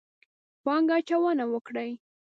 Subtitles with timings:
[0.63, 1.89] پانګه اچونه وکړي.